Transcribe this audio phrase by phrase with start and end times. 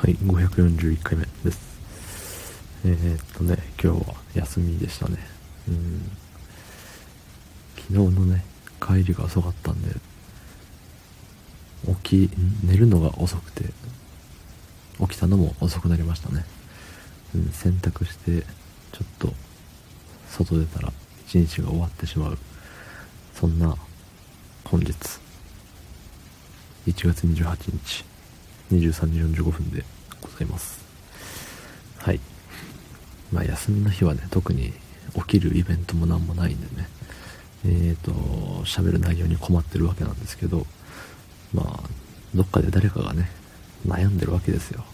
[0.00, 1.78] はい541回目です。
[2.86, 5.18] えー、っとね今日は休みでしたね。
[5.68, 6.10] うん。
[7.76, 8.42] 昨日のね
[8.80, 9.94] 帰りが遅かったんで
[12.02, 12.30] 起き
[12.64, 13.64] 寝るのが遅くて
[15.00, 16.46] 起きたのも遅くなりましたね、
[17.34, 18.40] うん、洗濯して
[18.92, 19.34] ちょっと
[20.30, 20.90] 外出たら
[21.26, 22.38] 一日が終わってしまう。
[23.34, 23.76] そんな
[24.64, 24.94] 本日。
[26.86, 28.09] 1月28日。
[28.72, 29.84] 23時45分で
[30.20, 30.80] ございます。
[31.98, 32.20] はい。
[33.32, 34.72] まあ休みの日はね特に
[35.14, 36.88] 起きるイベントも何もないんでね。
[37.64, 38.12] えーと
[38.64, 40.66] 喋る内容に困ってるわけなんですけど
[41.52, 41.88] まあ
[42.34, 43.30] どっかで誰かがね
[43.86, 44.84] 悩んでるわけですよ。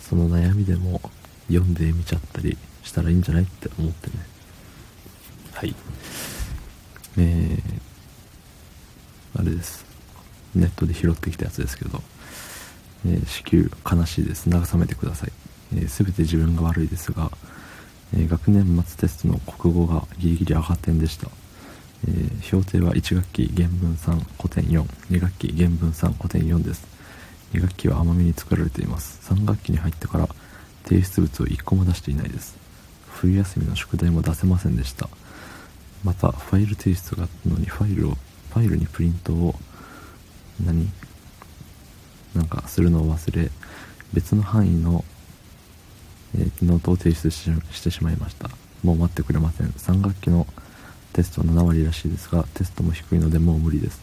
[0.00, 1.00] その悩みでも
[1.48, 4.14] 読んでみちゃったりしたらいいんじゃないって思ってね。
[5.52, 5.74] はい。
[7.16, 9.84] えー、あれです。
[10.54, 12.02] ネットで拾ってきたやつですけど、
[13.06, 13.68] えー、子宮
[14.00, 14.48] 悲しいです。
[14.48, 15.32] 慰めてください、
[15.74, 17.30] えー、全て自分が悪いですが、
[18.14, 21.28] えー、学年末テストの国語がギリギリ赤点でした。
[22.06, 26.86] えー、評定は1学期原文3古典42学期原文3古典4です。
[27.54, 29.32] 2学期は甘めに作られています。
[29.32, 30.28] 3学期に入ってから
[30.84, 32.56] 提出物を1個も出していないです。
[33.08, 35.08] 冬休みの宿題も出せませんでした。
[36.02, 38.18] またファイル提出があったのにファイルを
[38.52, 39.54] ファイルにプリントを
[40.64, 40.90] 何？
[42.34, 43.50] なんかするのを忘れ
[44.12, 45.04] 別の範囲の、
[46.36, 48.50] えー、ノートを提出してしまいました。
[48.82, 49.68] もう待ってくれません。
[49.68, 50.46] 3学期の
[51.12, 54.00] テスト7割らしいですがテストも低いのでもう無理です。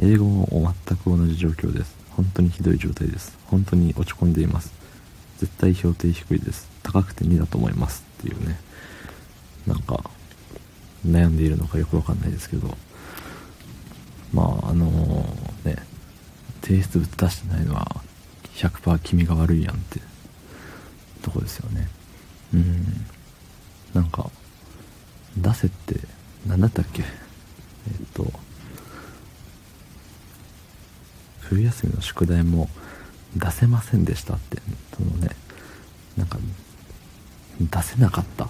[0.00, 1.96] 英語も全く同じ状況です。
[2.10, 3.36] 本当にひどい状態です。
[3.46, 4.72] 本当に落ち込んでいます。
[5.38, 6.68] 絶対評定低いです。
[6.82, 8.04] 高くて2だと思います。
[8.20, 8.58] っていうね。
[9.66, 10.10] なんか
[11.06, 12.76] 悩んでいるのかよくわかんないですけど
[14.32, 15.76] まああのー、ね
[16.66, 18.02] 提出物出してないのは
[18.56, 20.00] 100%君が悪いやんって
[21.22, 21.88] とこですよね。
[22.54, 23.06] うん。
[23.94, 24.28] なんか
[25.36, 26.00] 出せって
[26.44, 27.02] 何だったっけ？
[27.02, 28.32] えっと
[31.42, 32.68] 冬休みの宿題も
[33.36, 34.58] 出せませんでしたって
[34.96, 35.30] そのね
[36.16, 36.38] なんか
[37.60, 38.48] 出せなかった。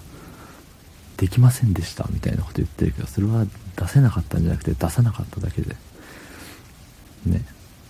[1.17, 5.75] できませんでしたみたいなこと言ってるけどそれは出せなかったんじゃなくて出さなかっただけで
[7.25, 7.43] ね。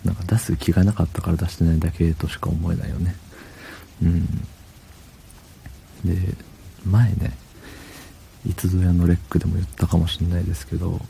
[0.05, 3.15] なんか出す気がなかったから出してないだけとしか思えないよね。
[4.03, 4.25] うん。
[6.05, 6.35] で
[6.85, 7.33] 前ね
[8.45, 11.01] いつぞやのレックでも言ったかもしれないですけど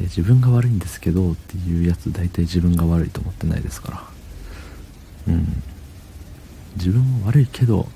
[0.00, 3.90] 自分が悪いんですけどっていうやつ大体自分が悪いと思ってないですか
[5.26, 5.34] ら。
[5.34, 5.62] うん。
[6.76, 7.88] 自分も悪いけど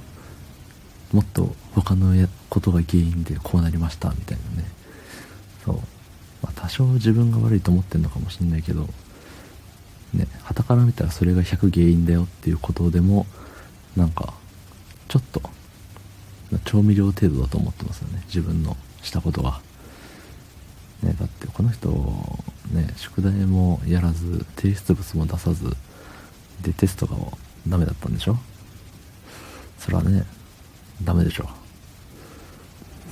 [1.13, 4.69] もっと他のやことが原因でこうなりましたみたいなね。
[5.65, 5.77] そう、
[6.43, 8.89] まあ、多少自分が悪いと思ってんのかもしんないけど
[10.15, 13.27] ね旗から見たらそれが100原因だよっていうことでも
[13.97, 14.35] なんか
[15.09, 15.43] ちょっと
[16.65, 18.23] 調味料程度だと思ってますよね。
[18.27, 19.61] 自分のしたことが、
[21.03, 21.89] ね、だってこの人
[22.73, 25.77] ね宿題もやらず提出物も出さず
[26.63, 27.17] でテストが
[27.69, 28.39] ダメだったんでしょ？
[29.79, 30.25] それはね
[31.03, 31.49] ダメでしょ。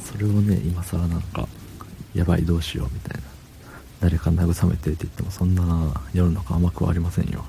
[0.05, 1.49] それをね今更なんか
[2.15, 3.32] やばいどうしようみたいな。
[4.03, 5.63] 誰か慰めてって言ってもそんな
[6.13, 7.45] 世の中甘くはありませんよ。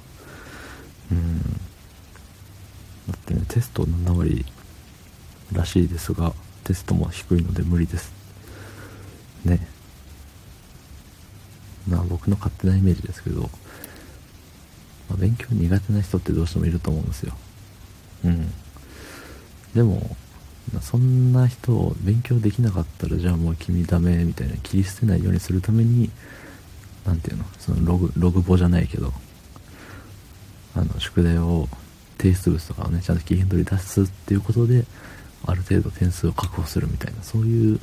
[1.12, 1.42] うん。
[1.42, 1.48] だ
[3.16, 4.46] ってねテスト7割
[5.52, 6.32] らしいですが
[6.64, 8.14] テストも低いので無理です。
[9.44, 9.68] ね。
[11.88, 13.50] まあ僕の勝手なイメージですけど、ま
[15.14, 17.34] あ、勉強苦手な人ってどうしてもいると思うんですよ。
[18.26, 18.54] うん。
[19.74, 20.16] でも
[20.82, 26.10] そんな人を勉強できなかったらじゃあもう君ダメみたいな切り捨てないようにするために
[27.06, 29.12] 何ていうのそのログログ簿じゃないけど
[30.76, 31.68] あの宿題を
[32.18, 34.86] 提出物とかをねちゃんと期限通り出すっていうことで
[35.46, 37.80] ある程度点数を確保するみたいなそういう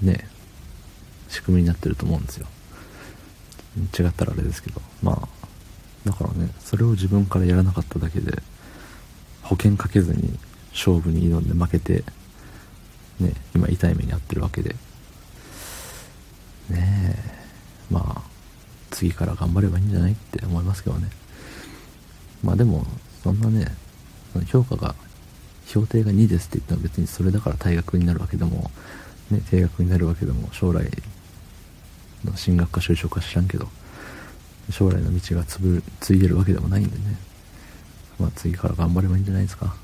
[0.00, 0.26] ね
[1.28, 2.46] 仕組みになってると思うんですよ。
[3.98, 5.28] 違ったらあれですけどまあ
[6.04, 8.42] だからねそれを自分からやらなかっただけで
[9.42, 10.38] 保険かけずに
[10.72, 12.04] 勝負に挑んで負けて
[13.20, 14.74] ね今痛い目に遭ってるわけで。
[16.70, 17.32] ねえ
[17.90, 18.22] まあ
[18.90, 21.08] 次から頑張ればいいんじゃないって思いますけどね。
[22.42, 22.86] まあでも
[23.22, 23.66] そんなね
[24.46, 24.94] 評価が
[25.66, 28.70] 評定が2ですって言っても別にそれだから退学になるわけでも、
[29.30, 30.86] ね、定額になるわけでも将来
[32.24, 33.68] の進学か就職か知らんけど
[34.70, 37.16] 将来の道がつぶついでるわけでもないんでね。
[38.18, 39.74] まあ次から頑張ればいいんじゃないですか。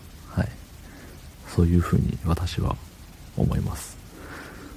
[1.59, 2.77] そういうふうに私は
[3.37, 3.99] 思います。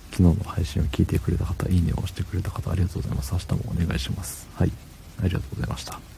[0.10, 3.34] 昨日の配信を聞いてくれた方いいねを押してくれた方ありがとうございます。
[3.34, 4.50] 明日もお願いします。
[4.56, 4.72] はい。
[5.22, 6.11] ありがとうございました。